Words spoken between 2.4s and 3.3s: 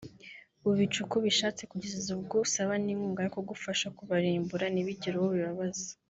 usaba n’inkunga